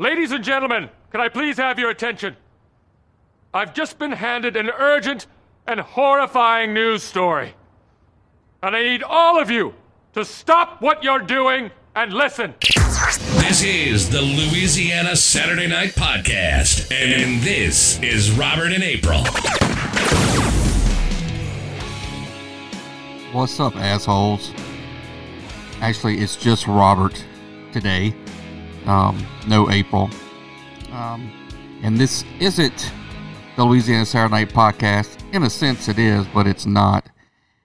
[0.00, 2.36] Ladies and gentlemen, can I please have your attention?
[3.52, 5.26] I've just been handed an urgent
[5.66, 7.54] and horrifying news story.
[8.62, 9.74] And I need all of you
[10.12, 12.54] to stop what you're doing and listen.
[12.60, 19.24] This is the Louisiana Saturday Night Podcast, and this is Robert and April.
[23.32, 24.52] What's up, assholes?
[25.80, 27.24] Actually, it's just Robert
[27.72, 28.14] today.
[28.88, 30.08] Um, no April.
[30.92, 31.30] Um,
[31.82, 32.90] and this isn't
[33.56, 35.18] the Louisiana Saturday Night Podcast.
[35.34, 37.10] In a sense, it is, but it's not.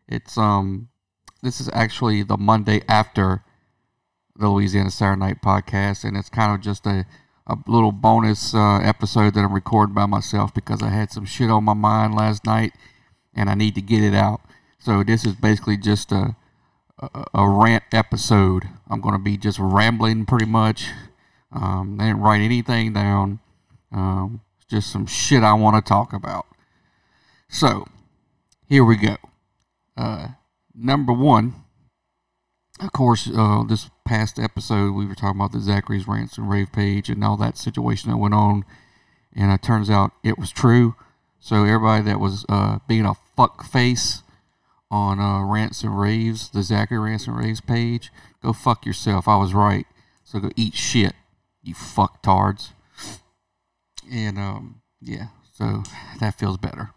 [0.07, 0.89] It's um,
[1.41, 3.43] this is actually the Monday after
[4.35, 7.05] the Louisiana Saturday Night Podcast, and it's kind of just a
[7.47, 11.49] a little bonus uh, episode that I'm recording by myself because I had some shit
[11.49, 12.73] on my mind last night,
[13.33, 14.41] and I need to get it out.
[14.77, 16.35] So this is basically just a
[16.99, 18.67] a, a rant episode.
[18.89, 20.89] I'm going to be just rambling pretty much.
[21.53, 23.39] Um, I didn't write anything down.
[23.91, 26.45] Um, just some shit I want to talk about.
[27.47, 27.87] So,
[28.67, 29.17] here we go.
[29.95, 30.29] Uh,
[30.73, 31.53] number one,
[32.79, 36.71] of course, uh, this past episode we were talking about the Zachary's Rants and Rave
[36.71, 38.65] page and all that situation that went on,
[39.35, 40.95] and it turns out it was true.
[41.39, 44.23] So everybody that was uh, being a fuck face
[44.89, 49.27] on uh, Rants and Raves, the Zachary Rants and Raves page, go fuck yourself.
[49.27, 49.85] I was right.
[50.23, 51.13] So go eat shit,
[51.63, 52.71] you fucktards.
[54.11, 55.83] And um, yeah, so
[56.19, 56.91] that feels better.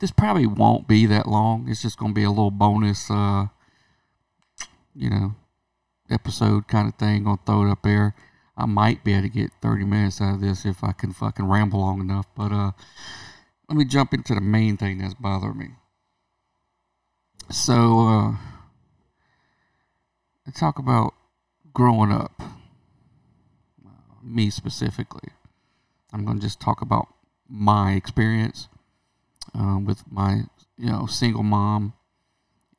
[0.00, 1.68] This probably won't be that long.
[1.68, 3.46] It's just gonna be a little bonus, uh,
[4.94, 5.34] you know,
[6.10, 7.24] episode kind of thing.
[7.24, 8.14] Gonna throw it up there.
[8.56, 11.46] I might be able to get 30 minutes out of this if I can fucking
[11.46, 12.26] ramble long enough.
[12.36, 12.72] But uh,
[13.68, 15.68] let me jump into the main thing that's bothering me.
[17.50, 18.36] So, uh,
[20.54, 21.14] talk about
[21.72, 22.40] growing up,
[24.24, 25.30] me specifically.
[26.12, 27.08] I'm going to just talk about
[27.48, 28.68] my experience
[29.54, 30.44] um, with my,
[30.78, 31.92] you know, single mom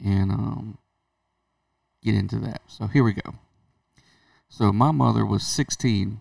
[0.03, 0.77] and um,
[2.03, 2.61] get into that.
[2.67, 3.35] So here we go.
[4.49, 6.19] So my mother was 16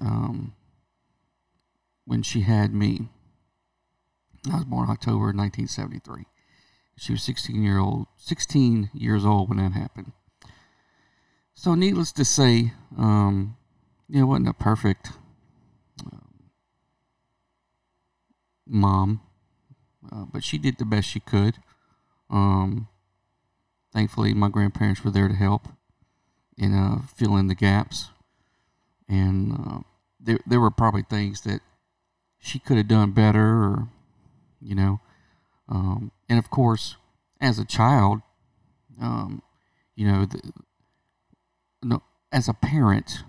[0.00, 0.54] um,
[2.04, 3.08] when she had me.
[4.50, 6.24] I was born October 1973.
[6.96, 10.12] She was 16 year old, 16 years old when that happened.
[11.54, 13.56] So, needless to say, um,
[14.12, 15.12] it wasn't a perfect
[16.04, 16.50] um,
[18.66, 19.20] mom,
[20.10, 21.56] uh, but she did the best she could.
[22.28, 22.88] Um,
[23.92, 25.68] thankfully, my grandparents were there to help
[26.58, 28.10] and uh, fill in the gaps.
[29.08, 29.80] And uh,
[30.20, 31.60] there, there were probably things that
[32.38, 33.88] she could have done better, or
[34.60, 35.00] you know.
[35.68, 36.96] Um, and of course,
[37.40, 38.20] as a child,
[39.00, 39.42] um,
[39.94, 40.52] you know, the,
[41.82, 43.24] no, as a parent,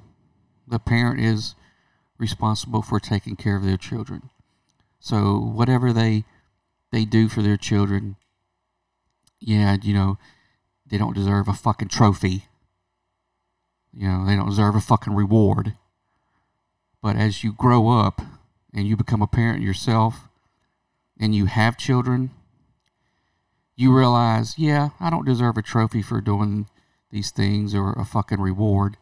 [0.74, 1.56] the parent is
[2.18, 4.30] responsible for taking care of their children.
[5.00, 6.26] So whatever they
[6.92, 8.16] they do for their children,
[9.40, 10.18] yeah, you know,
[10.86, 12.46] they don't deserve a fucking trophy.
[13.94, 15.76] You know, they don't deserve a fucking reward.
[17.02, 18.22] But as you grow up
[18.74, 20.28] and you become a parent yourself
[21.20, 22.32] and you have children,
[23.76, 26.68] you realize, yeah, I don't deserve a trophy for doing
[27.12, 28.98] these things or a fucking reward.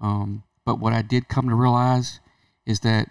[0.00, 2.20] Um, but what I did come to realize
[2.66, 3.08] is that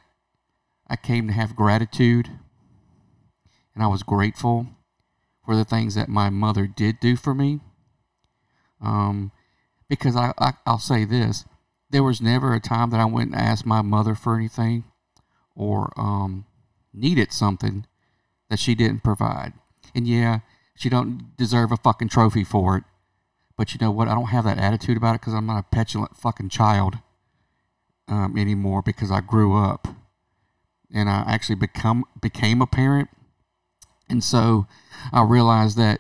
[0.87, 2.29] I came to have gratitude
[3.73, 4.67] and I was grateful
[5.43, 7.61] for the things that my mother did do for me.
[8.79, 9.31] Um,
[9.89, 11.45] because I, I, I'll say this
[11.89, 14.83] there was never a time that I went and asked my mother for anything
[15.55, 16.45] or um,
[16.93, 17.87] needed something
[18.51, 19.53] that she didn't provide.
[19.95, 20.41] And yeah,
[20.75, 22.83] she don't deserve a fucking trophy for it.
[23.57, 24.07] But you know what?
[24.07, 26.99] I don't have that attitude about it because I'm not a petulant fucking child
[28.07, 29.87] um, anymore because I grew up
[30.93, 33.09] and I actually become became a parent,
[34.09, 34.67] and so
[35.11, 35.99] I realized that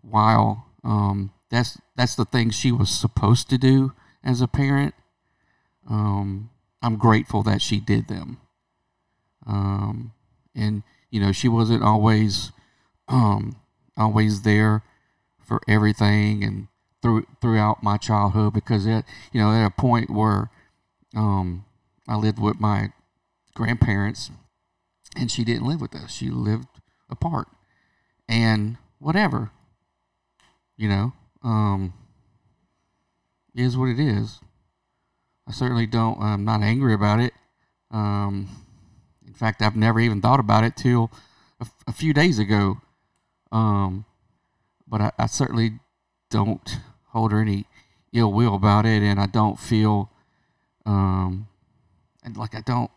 [0.00, 4.94] while um, that's that's the thing she was supposed to do as a parent,
[5.88, 6.50] um,
[6.82, 8.38] I'm grateful that she did them.
[9.46, 10.12] Um,
[10.54, 12.52] and you know she wasn't always
[13.08, 13.56] um,
[13.96, 14.82] always there
[15.40, 16.68] for everything and
[17.02, 20.50] through throughout my childhood because at you know at a point where
[21.14, 21.64] um,
[22.08, 22.92] I lived with my
[23.54, 24.30] grandparents
[25.16, 26.12] and she didn't live with us.
[26.12, 26.68] She lived
[27.08, 27.48] apart.
[28.28, 29.50] And whatever
[30.76, 31.12] you know
[31.42, 31.92] um,
[33.54, 34.40] is what it is.
[35.46, 37.32] I certainly don't I'm not angry about it.
[37.90, 38.48] Um,
[39.26, 41.10] in fact I've never even thought about it till
[41.60, 42.78] a, a few days ago.
[43.52, 44.04] Um,
[44.88, 45.78] but I, I, certainly
[46.28, 46.78] don't
[47.10, 47.66] hold her any
[48.12, 50.10] ill will about it, and I don't feel
[50.86, 51.48] um,
[52.22, 52.90] and like I don't.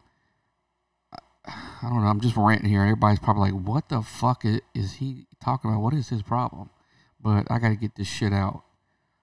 [1.46, 2.10] I don't know.
[2.10, 2.82] I'm just ranting here.
[2.82, 5.82] Everybody's probably like, "What the fuck is, is he talking about?
[5.82, 6.70] What is his problem?"
[7.22, 8.64] But I got to get this shit out.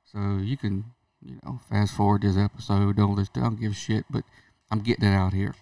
[0.05, 0.85] So you can,
[1.23, 2.97] you know, fast forward this episode.
[2.97, 3.43] Don't listen.
[3.43, 4.05] Don't give a shit.
[4.11, 4.25] But
[4.71, 5.55] I'm getting it out here.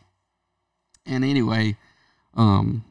[1.05, 1.77] And anyway,
[2.35, 2.85] um,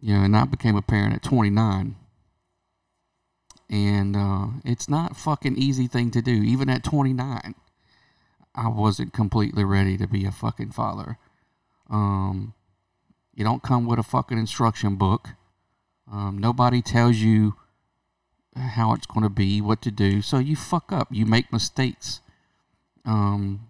[0.00, 1.96] you know, and I became a parent at 29.
[3.70, 6.32] And uh, it's not fucking easy thing to do.
[6.32, 7.54] Even at 29,
[8.58, 11.16] I wasn't completely ready to be a fucking father.
[11.88, 12.54] Um,
[13.32, 15.28] you don't come with a fucking instruction book.
[16.10, 17.54] Um, nobody tells you
[18.56, 20.22] how it's going to be, what to do.
[20.22, 21.06] So you fuck up.
[21.12, 22.20] You make mistakes.
[23.04, 23.68] Um,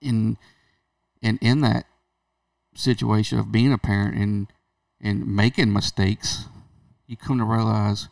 [0.00, 0.38] in
[1.20, 1.86] in in that
[2.76, 4.46] situation of being a parent and
[5.00, 6.44] and making mistakes,
[7.08, 8.08] you come to realize,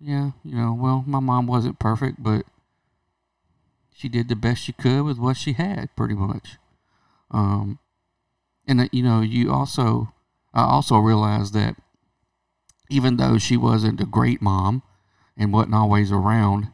[0.00, 2.44] yeah, you know, well, my mom wasn't perfect, but
[3.96, 6.58] she did the best she could with what she had, pretty much.
[7.30, 7.78] Um,
[8.68, 10.12] and uh, you know, you also,
[10.52, 11.76] I also realized that
[12.90, 14.82] even though she wasn't a great mom
[15.36, 16.68] and wasn't always around,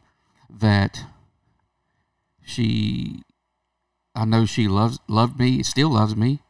[0.49, 1.05] that
[2.41, 3.23] she,
[4.13, 6.41] I know she loves loved me, still loves me.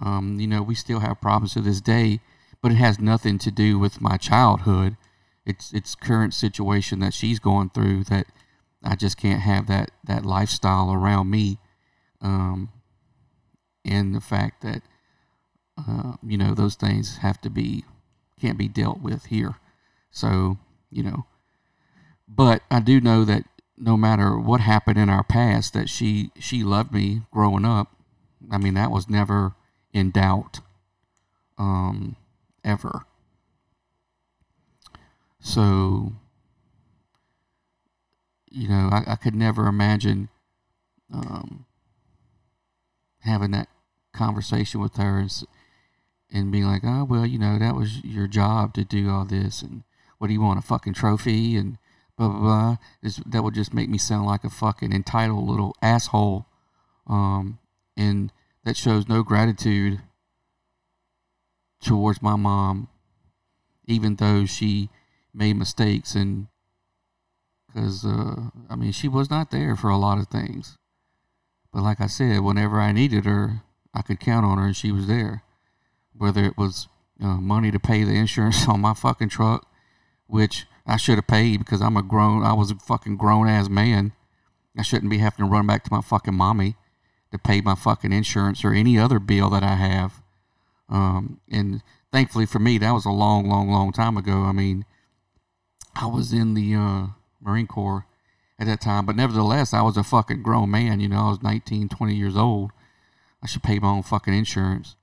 [0.00, 2.20] Um, you know, we still have problems to this day,
[2.62, 4.96] but it has nothing to do with my childhood.
[5.44, 8.26] It's it's current situation that she's going through that
[8.84, 11.58] I just can't have that that lifestyle around me.
[12.20, 12.70] Um,
[13.84, 14.82] and the fact that
[15.76, 17.84] uh, you know those things have to be
[18.40, 19.56] can't be dealt with here.
[20.10, 20.58] So
[20.90, 21.26] you know,
[22.28, 23.44] but I do know that
[23.76, 27.90] no matter what happened in our past, that she she loved me growing up.
[28.50, 29.54] I mean, that was never
[29.92, 30.60] in doubt,
[31.58, 32.16] um,
[32.64, 33.04] ever.
[35.40, 36.12] So,
[38.54, 40.28] you know, I, I could never imagine
[41.12, 41.66] um,
[43.20, 43.68] having that
[44.12, 45.42] conversation with her and,
[46.32, 49.60] and being like, oh, well, you know, that was your job to do all this.
[49.60, 49.82] And
[50.18, 51.56] what do you want, a fucking trophy?
[51.56, 51.78] And
[52.16, 52.76] blah, blah, blah.
[53.02, 56.46] This, that would just make me sound like a fucking entitled little asshole.
[57.08, 57.58] Um,
[57.96, 58.32] and
[58.64, 60.00] that shows no gratitude
[61.82, 62.88] towards my mom,
[63.86, 64.90] even though she
[65.34, 66.14] made mistakes.
[66.14, 66.46] And
[67.74, 70.78] because, uh, I mean, she was not there for a lot of things.
[71.72, 73.62] But like I said, whenever I needed her,
[73.92, 75.42] I could count on her and she was there.
[76.16, 76.86] Whether it was
[77.20, 79.66] uh, money to pay the insurance on my fucking truck,
[80.26, 83.68] which I should have paid because I'm a grown, I was a fucking grown ass
[83.68, 84.12] man.
[84.78, 86.76] I shouldn't be having to run back to my fucking mommy
[87.32, 90.22] to pay my fucking insurance or any other bill that I have.
[90.88, 91.82] Um, and
[92.12, 94.42] thankfully for me, that was a long, long, long time ago.
[94.42, 94.84] I mean,
[95.96, 97.06] I was in the uh,
[97.44, 98.06] Marine Corps
[98.58, 101.00] at that time, but nevertheless, I was a fucking grown man.
[101.00, 102.70] You know, I was 19, 20 years old.
[103.42, 104.96] I should pay my own fucking insurance,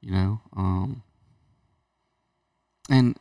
[0.00, 0.40] you know.
[0.56, 1.02] Um,
[2.90, 3.16] and,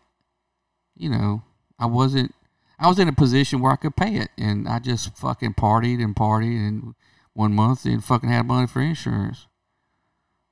[0.96, 1.44] you know,
[1.80, 2.34] I wasn't,
[2.80, 4.30] I was in a position where I could pay it.
[4.38, 6.96] And I just fucking partied and partied and
[7.34, 9.46] one month and fucking had money for insurance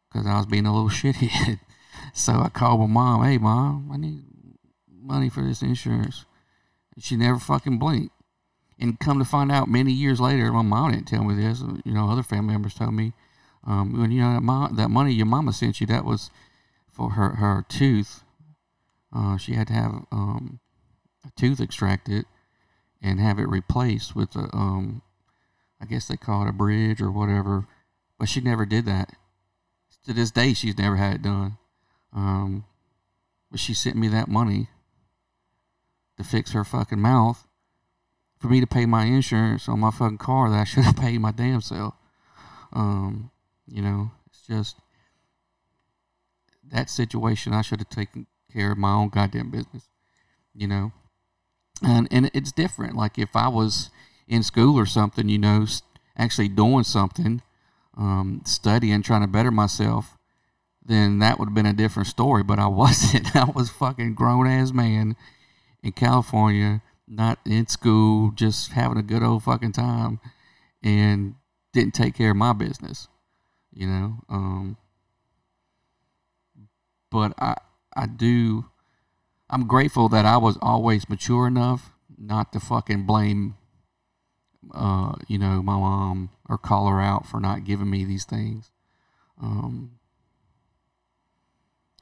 [0.08, 1.60] because I was being a little shithead.
[2.14, 4.24] so I called my mom, hey, mom, I need
[5.02, 6.26] money for this insurance.
[7.00, 8.14] She never fucking blinked.
[8.80, 11.62] And come to find out, many years later, my mom didn't tell me this.
[11.86, 13.14] You know, other family members told me,
[13.66, 16.30] um, when you know that, mom, that money your mama sent you, that was
[16.92, 18.24] for her her tooth.
[19.14, 20.60] Uh, she had to have um,
[21.26, 22.26] a tooth extracted
[23.02, 25.02] and have it replaced with a, um,
[25.82, 27.68] I guess they call it a bridge or whatever.
[28.20, 29.14] But she never did that.
[30.06, 31.58] To this day, she's never had it done.
[32.14, 32.66] Um,
[33.50, 34.70] but she sent me that money
[36.18, 37.46] to fix her fucking mouth
[38.40, 41.20] for me to pay my insurance on my fucking car that I should have paid
[41.20, 41.96] my damn self.
[42.74, 43.32] Um,
[43.68, 44.78] you know, it's just
[46.72, 47.54] that situation.
[47.54, 49.90] I should have taken care of my own goddamn business.
[50.54, 50.92] You know,
[51.82, 52.96] and and it's different.
[52.96, 53.90] Like if I was
[54.28, 55.66] in school or something, you know,
[56.18, 57.42] actually doing something,
[57.98, 60.18] um, studying, trying to better myself,
[60.86, 62.44] then that would have been a different story.
[62.44, 63.36] But I wasn't.
[63.36, 65.16] I was fucking grown ass man
[65.86, 70.20] in California, not in school, just having a good old fucking time,
[70.84, 71.36] and
[71.72, 73.08] didn't take care of my business
[73.76, 74.18] you know.
[74.30, 74.78] Um,
[77.12, 77.56] but I
[77.96, 78.66] I do
[79.50, 83.56] I'm grateful that I was always mature enough not to fucking blame
[84.74, 88.72] uh, you know, my mom or call her out for not giving me these things.
[89.40, 90.00] Um,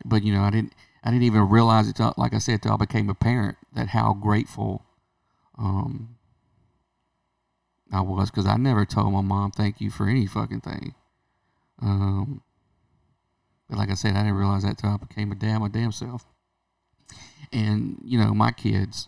[0.05, 0.73] but you know, I didn't
[1.03, 3.89] I didn't even realize it till, like I said till I became a parent that
[3.89, 4.85] how grateful
[5.57, 6.15] um,
[7.91, 10.95] I was because I never told my mom thank you for any fucking thing.
[11.81, 12.41] Um,
[13.69, 15.91] but like I said, I didn't realize that till I became a damn my damn
[15.91, 16.25] self.
[17.51, 19.07] And you know, my kids,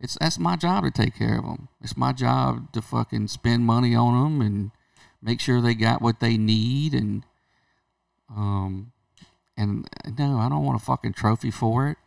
[0.00, 1.68] it's that's my job to take care of them.
[1.80, 4.70] It's my job to fucking spend money on them and
[5.22, 7.24] make sure they got what they need and
[8.28, 8.92] um
[9.56, 11.98] and no, I don't want a fucking trophy for it.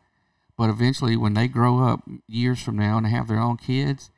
[0.57, 4.09] But eventually, when they grow up years from now and have their own kids,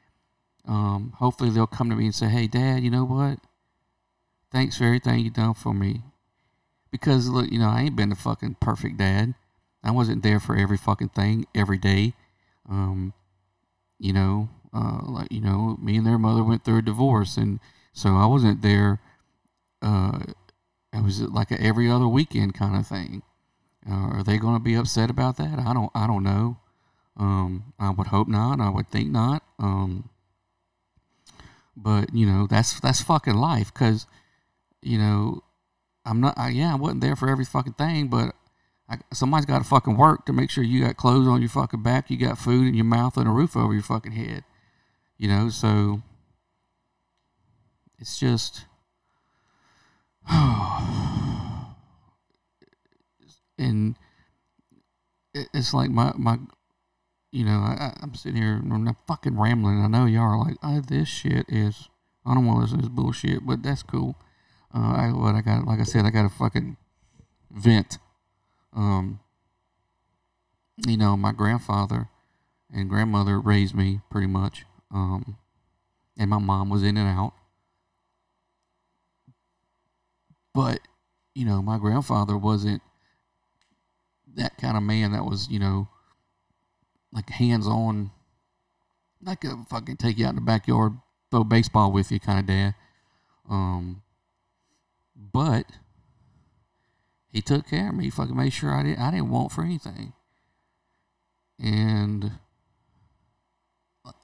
[0.67, 3.39] um, hopefully they'll come to me and say, "Hey, Dad, you know what?
[4.51, 6.03] Thanks for everything you done for me."
[6.91, 9.33] Because look, you know, I ain't been the fucking perfect dad.
[9.83, 12.13] I wasn't there for every fucking thing every day.
[12.69, 13.13] Um,
[13.99, 17.59] you know, uh, like you know, me and their mother went through a divorce, and
[17.93, 18.99] so I wasn't there.
[19.81, 20.19] Uh,
[20.97, 23.21] it was like a every other weekend kind of thing.
[23.89, 25.59] Uh, are they going to be upset about that?
[25.59, 25.91] I don't.
[25.95, 26.57] I don't know.
[27.15, 28.59] Um, I would hope not.
[28.59, 29.43] I would think not.
[29.59, 30.09] Um,
[31.75, 33.73] but you know, that's that's fucking life.
[33.73, 34.07] Cause
[34.81, 35.43] you know,
[36.05, 36.37] I'm not.
[36.37, 38.35] I, yeah, I wasn't there for every fucking thing, but
[38.89, 41.83] I, somebody's got to fucking work to make sure you got clothes on your fucking
[41.83, 44.43] back, you got food in your mouth, and a roof over your fucking head.
[45.17, 46.01] You know, so
[47.99, 48.65] it's just.
[53.57, 53.95] and
[55.33, 56.37] it's like my my
[57.31, 59.81] you know I, i'm sitting here and i'm fucking rambling.
[59.81, 61.87] I know y'all are like oh this shit is
[62.25, 64.15] i don't want to listen to this bullshit but that's cool.
[64.73, 66.75] Uh i what i got like i said i got a fucking
[67.51, 67.97] vent.
[68.75, 69.21] Um
[70.85, 72.09] you know my grandfather
[72.73, 74.65] and grandmother raised me pretty much.
[74.93, 75.37] Um
[76.17, 77.33] and my mom was in and out
[80.57, 80.79] but
[81.35, 82.81] you know my grandfather wasn't
[84.37, 85.89] that kind of man that was, you know,
[87.11, 88.11] like hands on,
[89.21, 90.93] like a fucking take you out in the backyard,
[91.29, 92.75] throw baseball with you kind of dad.
[93.49, 94.03] Um,
[95.15, 95.65] but
[97.31, 98.05] he took care of me.
[98.05, 100.13] He fucking made sure I didn't I didn't want for anything.
[101.59, 102.31] And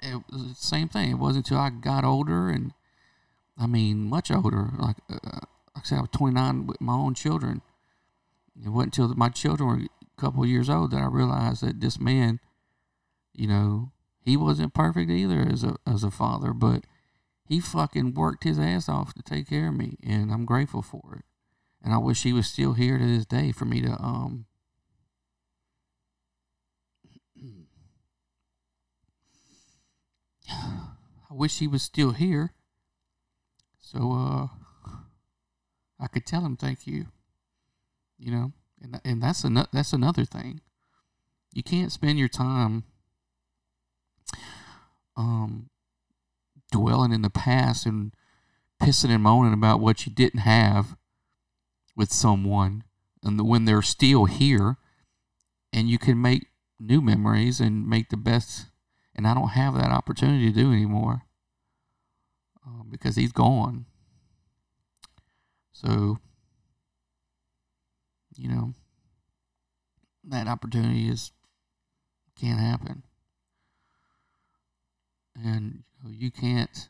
[0.02, 1.12] it was the same thing.
[1.12, 2.74] It wasn't until I got older and
[3.58, 5.40] I mean much older, like uh,
[5.76, 7.62] like I said, I was 29 with my own children.
[8.64, 12.00] It wasn't until my children were a couple years old that I realized that this
[12.00, 12.40] man,
[13.34, 16.86] you know, he wasn't perfect either as a as a father, but
[17.46, 21.16] he fucking worked his ass off to take care of me, and I'm grateful for
[21.18, 21.26] it.
[21.84, 24.46] And I wish he was still here to this day for me to um.
[30.50, 32.54] I wish he was still here,
[33.80, 34.48] so uh,
[36.04, 37.08] I could tell him thank you.
[38.20, 40.62] You know and and that's another that's another thing.
[41.54, 42.84] You can't spend your time
[45.16, 45.70] um
[46.72, 48.14] dwelling in the past and
[48.82, 50.98] pissing and moaning about what you didn't have
[51.96, 52.84] with someone
[53.24, 54.78] and the, when they're still here
[55.72, 56.48] and you can make
[56.80, 58.66] new memories and make the best
[59.16, 61.22] and I don't have that opportunity to do anymore
[62.66, 63.86] um, because he's gone
[65.74, 66.20] so
[68.36, 68.74] you know,
[70.24, 71.32] that opportunity is
[72.40, 73.04] can't happen.
[75.36, 76.90] And you, know, you can't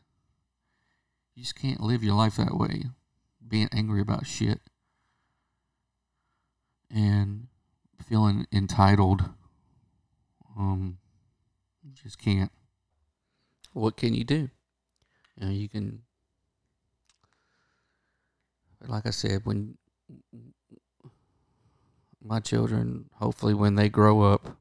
[1.34, 2.84] you just can't live your life that way,
[3.46, 4.60] being angry about shit
[6.90, 7.48] and
[8.08, 9.30] feeling entitled.
[10.56, 10.98] Um,
[11.92, 12.52] just can't.
[13.72, 14.50] What can you do?
[15.36, 16.02] You know, you can.
[18.86, 19.76] Like I said, when
[22.22, 24.56] my children, hopefully, when they grow up,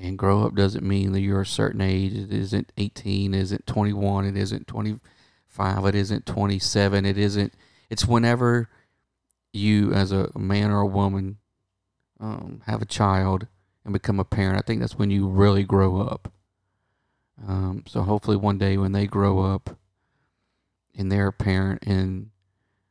[0.00, 2.12] and grow up doesn't mean that you're a certain age.
[2.14, 7.54] It isn't 18, it isn't 21, it isn't 25, it isn't 27, it isn't.
[7.90, 8.68] It's whenever
[9.52, 11.38] you, as a man or a woman,
[12.20, 13.46] um, have a child
[13.84, 14.58] and become a parent.
[14.58, 16.32] I think that's when you really grow up.
[17.46, 19.76] Um, so hopefully, one day when they grow up
[20.96, 22.30] and they're a parent and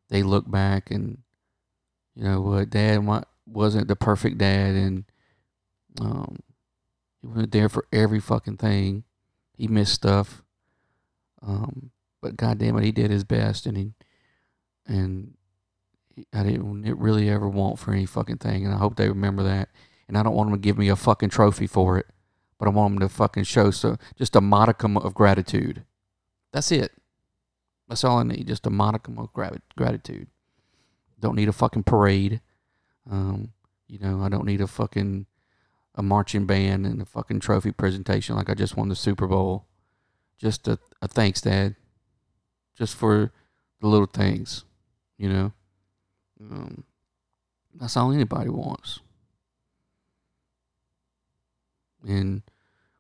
[0.10, 1.20] they look back and
[2.16, 3.06] you know what, Dad,
[3.46, 5.06] wasn't the perfect dad and
[6.02, 6.40] um,
[7.22, 9.04] he wasn't there for every fucking thing.
[9.56, 10.44] He missed stuff.
[11.42, 13.94] Um, but goddamn it, he did his best and he
[14.88, 15.36] and
[16.34, 19.70] I didn't really ever want for any fucking thing and I hope they remember that.
[20.08, 22.08] And I don't want them to give me a fucking trophy for it,
[22.58, 25.84] but I want them to fucking show so just a modicum of gratitude.
[26.54, 26.92] That's it.
[27.88, 30.28] That's all I need, just a modicum of gratitude.
[31.20, 32.42] Don't need a fucking parade.
[33.10, 33.54] Um,
[33.88, 35.26] you know, I don't need a fucking
[35.96, 39.66] a marching band and a fucking trophy presentation like I just won the Super Bowl.
[40.38, 41.76] Just a, a thanks, Dad.
[42.78, 43.32] just for
[43.82, 44.64] the little things,
[45.18, 45.54] you know.
[46.40, 46.84] Um,
[47.74, 49.00] that's all anybody wants.
[52.08, 52.44] And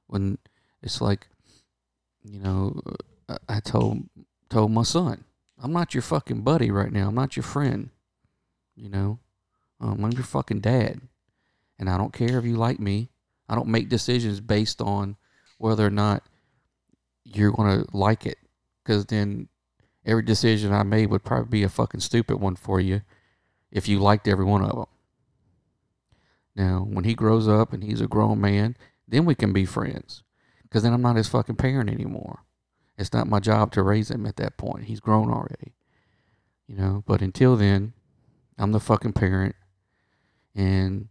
[0.08, 0.39] when
[0.82, 1.27] it's like,
[2.24, 2.82] you know,
[3.29, 4.10] I, I told
[4.50, 5.24] told my son,
[5.62, 7.08] I'm not your fucking buddy right now.
[7.08, 7.89] I'm not your friend.
[8.75, 9.20] You know,
[9.82, 11.01] um, I'm your fucking dad,
[11.80, 13.10] and I don't care if you like me.
[13.50, 15.16] I don't make decisions based on
[15.58, 16.24] whether or not
[17.24, 18.38] you're gonna like it,
[18.84, 19.48] because then
[20.06, 23.01] every decision I made would probably be a fucking stupid one for you
[23.72, 24.86] if you liked every one of them.
[26.56, 28.77] Now, when he grows up and he's a grown man,
[29.08, 30.24] then we can be friends.
[30.63, 32.44] Because then I'm not his fucking parent anymore.
[32.98, 34.86] It's not my job to raise him at that point.
[34.86, 35.74] He's grown already.
[36.68, 37.94] You know, but until then,
[38.58, 39.56] I'm the fucking parent.
[40.56, 41.08] And,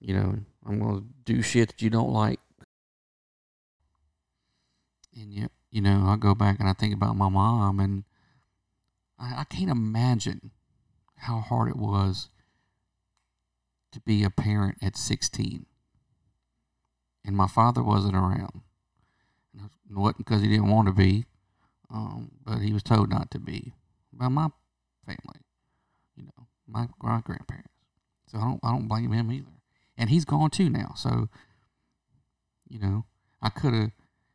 [0.00, 2.40] you know, I'm going to do shit that you don't like.
[5.14, 8.04] And, you, you know, I go back and I think about my mom, and
[9.18, 10.52] I, I can't imagine
[11.16, 12.30] how hard it was
[13.92, 15.66] to be a parent at 16.
[17.24, 18.62] And my father wasn't around.
[19.54, 21.24] It wasn't because he didn't want to be,
[21.90, 23.72] um, but he was told not to be
[24.12, 24.48] by my
[25.06, 25.40] family,
[26.16, 27.72] you know, my, my grandparents.
[28.26, 29.46] So I don't, I don't blame him either.
[29.96, 30.92] And he's gone too now.
[30.96, 31.28] So,
[32.68, 33.06] you know,
[33.40, 33.90] I could have,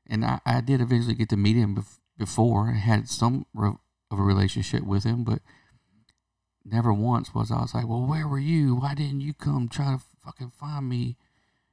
[0.07, 2.69] and I, I did eventually get to meet him bef- before.
[2.69, 3.77] I had some re-
[4.09, 5.39] of a relationship with him, but
[6.65, 8.75] never once was I was like, well, where were you?
[8.75, 11.17] Why didn't you come try to fucking find me?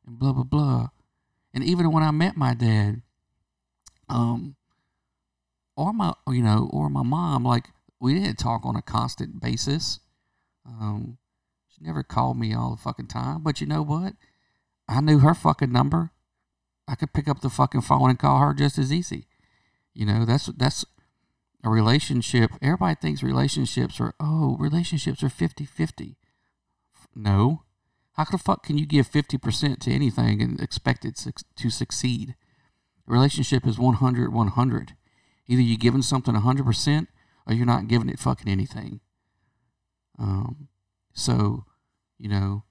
[0.07, 0.89] And blah, blah, blah.
[1.55, 3.03] And even when I met my dad,
[4.11, 4.57] um,
[5.77, 10.01] or my, you know, or my mom, like we didn't talk on a constant basis.
[10.67, 11.19] Um,
[11.69, 13.43] she never called me all the fucking time.
[13.43, 14.15] But you know what?
[14.89, 16.11] I knew her fucking number.
[16.89, 19.27] I could pick up the fucking phone and call her just as easy.
[19.95, 20.85] You know, that's that's
[21.63, 22.51] a relationship.
[22.61, 26.17] Everybody thinks relationships are oh, relationships are 50-50.
[27.15, 27.63] No.
[28.15, 31.25] How the fuck can you give 50% to anything and expect it
[31.57, 32.35] to succeed?
[33.11, 34.93] Relationship is 100 100.
[35.49, 37.07] Either you're giving something 100%
[37.47, 39.01] or you're not giving it fucking anything.
[40.17, 40.69] Um,
[41.13, 41.65] so,
[42.19, 42.63] you know,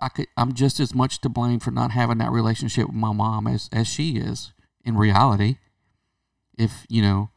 [0.00, 3.12] I could I'm just as much to blame for not having that relationship with my
[3.12, 4.52] mom as as she is
[4.84, 5.58] in reality.
[6.58, 7.30] If, you know,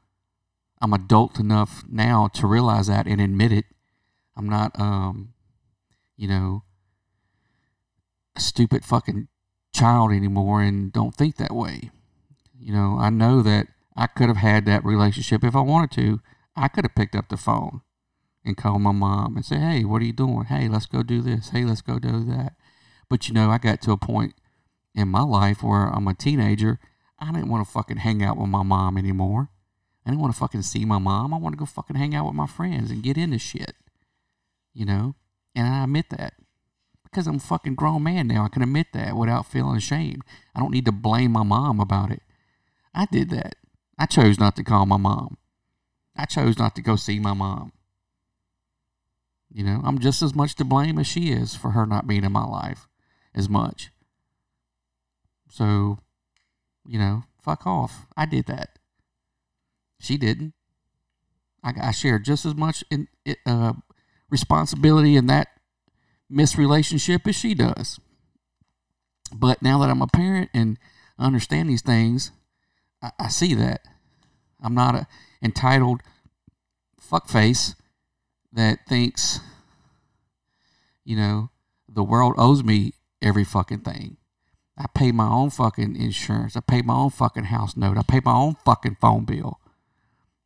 [0.81, 3.65] I'm adult enough now to realize that and admit it.
[4.35, 5.33] I'm not um
[6.17, 6.63] you know
[8.35, 9.27] a stupid fucking
[9.75, 11.91] child anymore and don't think that way.
[12.63, 16.21] You know, I know that I could have had that relationship if I wanted to.
[16.55, 17.81] I could have picked up the phone
[18.45, 20.45] and called my mom and said, "Hey, what are you doing?
[20.45, 21.49] Hey, let's go do this.
[21.49, 22.55] Hey, let's go do that."
[23.09, 24.33] But you know, I got to a point
[24.95, 26.79] in my life where I'm a teenager.
[27.19, 29.49] I didn't want to fucking hang out with my mom anymore.
[30.05, 31.33] I didn't want to fucking see my mom.
[31.33, 33.75] I want to go fucking hang out with my friends and get into shit.
[34.73, 35.15] You know?
[35.55, 36.33] And I admit that.
[37.03, 38.43] Because I'm a fucking grown man now.
[38.43, 40.23] I can admit that without feeling ashamed.
[40.55, 42.21] I don't need to blame my mom about it.
[42.93, 43.55] I did that.
[43.97, 45.37] I chose not to call my mom.
[46.15, 47.71] I chose not to go see my mom.
[49.51, 52.23] You know, I'm just as much to blame as she is for her not being
[52.23, 52.87] in my life
[53.35, 53.91] as much.
[55.49, 55.99] So,
[56.85, 58.05] you know, fuck off.
[58.17, 58.79] I did that.
[59.99, 60.53] She didn't.
[61.63, 63.07] I, I shared just as much in
[63.45, 63.73] uh,
[64.29, 65.49] responsibility in that
[66.29, 67.99] misrelationship as she does.
[69.31, 70.77] But now that I'm a parent and
[71.19, 72.31] understand these things,
[73.03, 73.81] I, I see that.
[74.63, 75.07] I'm not a
[75.43, 76.01] entitled
[76.99, 77.75] fuckface
[78.53, 79.41] that thinks,
[81.03, 81.49] you know,
[81.89, 84.17] the world owes me every fucking thing.
[84.77, 86.55] I pay my own fucking insurance.
[86.55, 87.97] I pay my own fucking house note.
[87.97, 89.59] I pay my own fucking phone bill.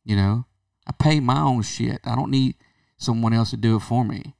[0.04, 0.46] You know,
[0.86, 2.00] I pay my own shit.
[2.04, 2.56] I don't need
[2.98, 4.34] someone else to do it for me.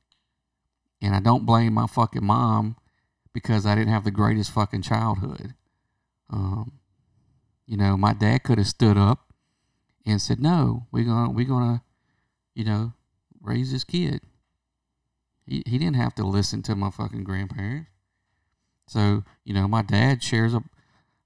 [1.00, 2.76] And I don't blame my fucking mom
[3.32, 5.54] because I didn't have the greatest fucking childhood.
[6.28, 6.77] Um,
[7.68, 9.30] you know, my dad could have stood up
[10.06, 11.82] and said, "No, we're gonna we're gonna,
[12.54, 12.94] you know,
[13.42, 14.22] raise this kid."
[15.44, 17.90] He he didn't have to listen to my fucking grandparents.
[18.88, 20.62] So you know, my dad shares a,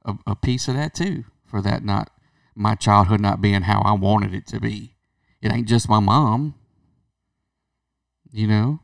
[0.04, 2.10] a, a piece of that too for that not
[2.56, 4.96] my childhood not being how I wanted it to be.
[5.40, 6.56] It ain't just my mom,
[8.32, 8.80] you know,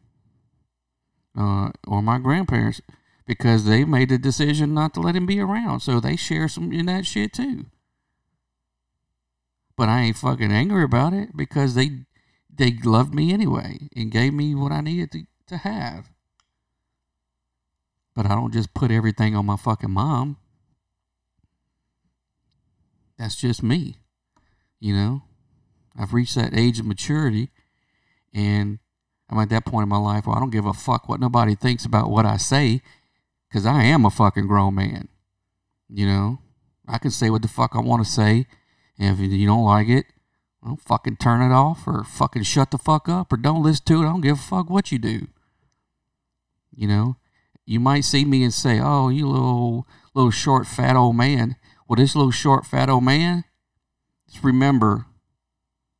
[1.36, 2.80] uh, or my grandparents
[3.28, 5.80] because they made the decision not to let him be around.
[5.80, 7.66] So they share some in that shit too.
[9.76, 12.06] But I ain't fucking angry about it because they
[12.52, 16.08] they loved me anyway and gave me what I needed to, to have.
[18.16, 20.38] But I don't just put everything on my fucking mom.
[23.18, 23.98] That's just me,
[24.80, 25.22] you know?
[25.96, 27.50] I've reached that age of maturity,
[28.32, 28.78] and
[29.28, 31.54] I'm at that point in my life where I don't give a fuck what nobody
[31.54, 32.80] thinks about what I say,
[33.48, 35.08] because I am a fucking grown man.
[35.88, 36.38] You know,
[36.86, 38.46] I can say what the fuck I want to say,
[38.98, 40.06] and if you don't like it,
[40.62, 44.02] well, fucking turn it off or fucking shut the fuck up or don't listen to
[44.02, 44.06] it.
[44.06, 45.28] I don't give a fuck what you do.
[46.74, 47.16] You know,
[47.64, 51.56] you might see me and say, "Oh, you little little short fat old man."
[51.86, 53.44] Well, this little short fat old man,
[54.30, 55.06] just remember,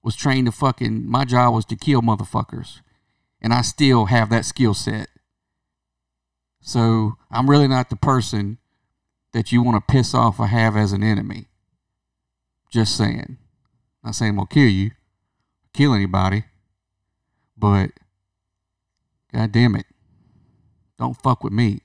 [0.02, 1.08] was trained to fucking.
[1.08, 2.80] My job was to kill motherfuckers,
[3.40, 5.08] and I still have that skill set.
[6.61, 8.59] So I'm really not the person
[9.33, 11.47] that you want to piss off or have as an enemy.
[12.71, 13.38] Just saying.
[14.05, 14.92] Not saying I'm gonna kill you,
[15.73, 16.44] kill anybody,
[17.57, 17.90] but
[19.33, 19.87] god damn it,
[20.99, 21.81] don't fuck with me.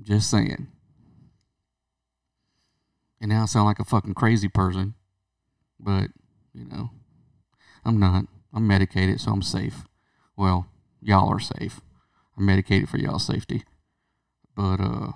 [0.00, 0.68] Just saying.
[3.20, 4.94] And now I sound like a fucking crazy person,
[5.78, 6.10] but
[6.54, 6.90] you know,
[7.84, 8.24] I'm not.
[8.52, 9.84] I'm medicated, so I'm safe.
[10.36, 10.66] Well,
[11.00, 11.80] y'all are safe.
[12.38, 13.64] I'm medicated for y'all safety.
[14.54, 15.12] But uh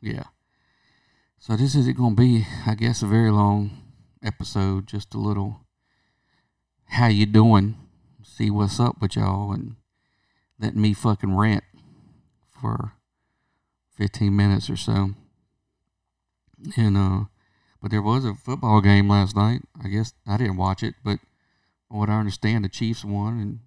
[0.00, 0.24] yeah.
[1.38, 3.70] So this is it gonna be, I guess, a very long
[4.22, 5.66] episode, just a little
[6.86, 7.76] how you doing,
[8.22, 9.76] see what's up with y'all and
[10.58, 11.64] let me fucking rant
[12.60, 12.94] for
[13.96, 15.10] 15 minutes or so.
[16.76, 17.24] And uh
[17.82, 19.62] but there was a football game last night.
[19.82, 21.18] I guess I didn't watch it, but
[21.88, 23.60] what I understand the Chiefs won and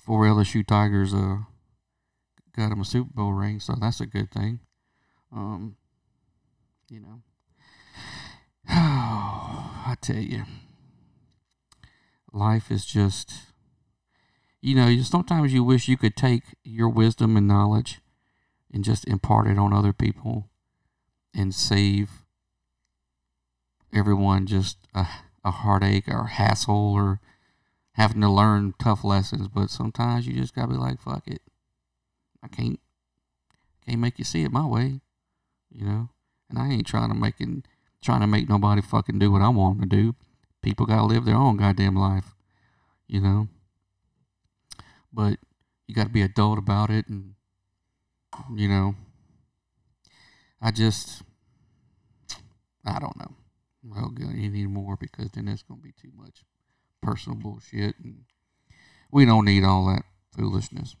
[0.00, 1.38] four LSU Tigers uh
[2.56, 4.60] got him a Super Bowl ring, so that's a good thing.
[5.32, 5.76] Um
[6.90, 7.22] you know.
[8.68, 10.42] I tell you,
[12.32, 13.32] life is just,
[14.60, 18.00] you know, sometimes you wish you could take your wisdom and knowledge
[18.72, 20.48] and just impart it on other people
[21.32, 22.24] and save
[23.92, 25.06] everyone just a,
[25.44, 27.20] a heartache or hassle or
[27.92, 29.48] having to learn tough lessons.
[29.48, 31.42] But sometimes you just gotta be like, fuck it.
[32.46, 32.80] I can't,
[33.84, 35.00] can't make you see it my way,
[35.70, 36.10] you know.
[36.48, 37.36] And I ain't trying to make
[38.02, 40.14] trying to make nobody fucking do what I want them to do.
[40.62, 42.34] People gotta live their own goddamn life,
[43.08, 43.48] you know.
[45.12, 45.38] But
[45.88, 47.34] you gotta be adult about it, and
[48.54, 48.94] you know.
[50.60, 51.22] I just,
[52.84, 53.34] I don't know.
[53.84, 56.44] Well, anymore because then it's gonna be too much
[57.02, 58.24] personal bullshit, and
[59.10, 60.02] we don't need all that
[60.36, 60.96] foolishness.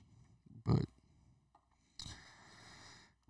[0.64, 0.84] But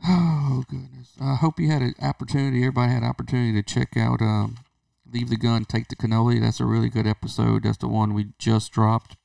[0.09, 1.15] Oh goodness!
[1.21, 2.59] I hope you had an opportunity.
[2.59, 4.57] Everybody had an opportunity to check out um,
[5.05, 7.65] "Leave the Gun, Take the Cannoli." That's a really good episode.
[7.65, 9.17] That's the one we just dropped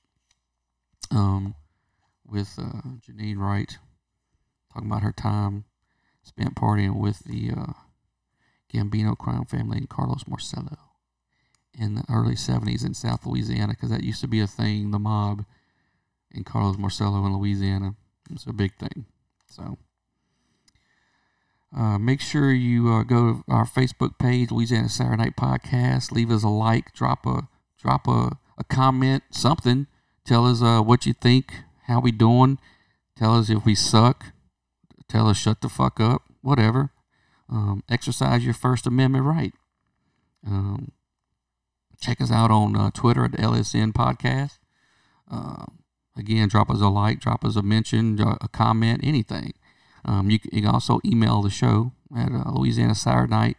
[1.11, 1.53] um,
[2.25, 3.77] with uh, Janine Wright,
[4.73, 5.65] talking about her time
[6.23, 7.73] spent partying with the uh,
[8.73, 10.77] Gambino crime family and Carlos Marcello
[11.77, 14.89] in the early '70s in South Louisiana, because that used to be a thing.
[14.89, 15.45] The mob
[16.31, 17.93] and Carlos Marcello in Louisiana.
[18.31, 19.05] It's a big thing.
[19.47, 19.77] So.
[21.75, 26.11] Uh, make sure you uh, go to our Facebook page, Louisiana Saturday Night Podcast.
[26.11, 27.47] Leave us a like, drop a
[27.79, 29.87] drop a, a comment, something.
[30.25, 31.53] Tell us uh, what you think,
[31.87, 32.59] how we doing.
[33.17, 34.25] Tell us if we suck.
[35.07, 36.23] Tell us shut the fuck up.
[36.41, 36.91] Whatever.
[37.49, 39.53] Um, exercise your First Amendment right.
[40.45, 40.91] Um,
[42.01, 44.57] check us out on uh, Twitter at LSN Podcast.
[45.29, 45.79] Um,
[46.17, 49.53] again, drop us a like, drop us a mention, a comment, anything.
[50.05, 53.57] Um, you, can, you, can also email the show at uh, Louisiana Saturday Night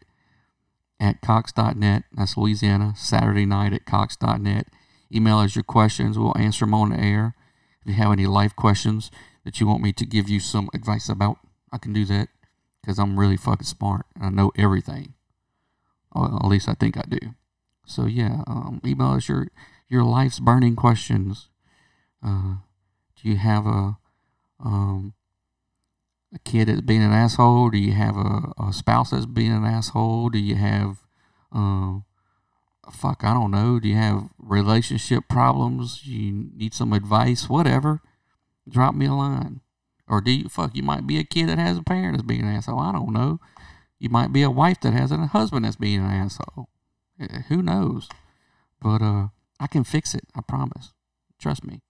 [1.01, 2.05] at Cox.net.
[2.13, 4.67] That's Louisiana Saturday Night at Cox.net.
[5.15, 6.19] Email us your questions.
[6.19, 7.35] We'll answer them on the air.
[7.83, 9.11] If you have any life questions
[9.45, 11.39] that you want me to give you some advice about,
[11.73, 12.29] I can do that
[12.81, 15.15] because I'm really fucking smart and I know everything.
[16.13, 17.35] Or at least I think I do.
[17.87, 19.49] So yeah, um, email us your
[19.89, 21.49] your life's burning questions.
[22.25, 22.57] Uh,
[23.17, 23.99] do you have a
[24.65, 25.15] um,
[26.35, 27.71] a kid that's being an asshole?
[27.71, 30.31] Do you have a, a spouse that's being an asshole?
[30.31, 30.99] Do you have,
[31.53, 31.99] uh,
[32.91, 33.79] fuck, I don't know.
[33.79, 36.07] Do you have relationship problems?
[36.07, 37.49] You need some advice?
[37.49, 38.01] Whatever.
[38.69, 39.61] Drop me a line.
[40.09, 42.43] Or do you, fuck, you might be a kid that has a parent that's being
[42.43, 42.81] an asshole.
[42.81, 43.41] I don't know.
[43.99, 46.69] You might be a wife that has a husband that's being an asshole.
[47.49, 48.09] Who knows?
[48.81, 49.29] But uh,
[49.61, 50.25] I can fix it.
[50.35, 50.93] I promise.
[51.39, 51.83] Trust me.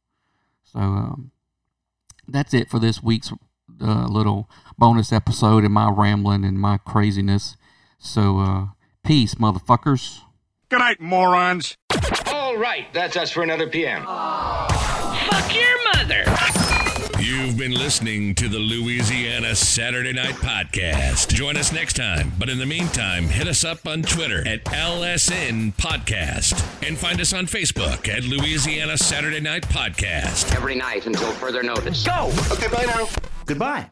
[0.62, 1.30] So um,
[2.28, 3.32] that's it for this week's
[3.82, 7.56] uh, little bonus episode and my rambling and my craziness.
[7.98, 8.66] So, uh,
[9.04, 10.20] peace, motherfuckers.
[10.68, 11.76] Good night, morons.
[12.26, 14.04] All right, that's us for another PM.
[14.04, 16.24] Fuck your mother.
[17.20, 21.28] You've You've been listening to the Louisiana Saturday Night Podcast.
[21.34, 22.32] Join us next time.
[22.38, 26.54] But in the meantime, hit us up on Twitter at LSN Podcast
[26.86, 30.54] and find us on Facebook at Louisiana Saturday Night Podcast.
[30.56, 32.06] every night until further notice.
[32.06, 32.32] Go!
[32.52, 33.06] Okay, bye now.
[33.46, 33.90] Goodbye.